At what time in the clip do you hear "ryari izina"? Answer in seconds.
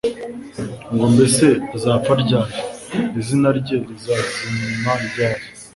2.23-3.49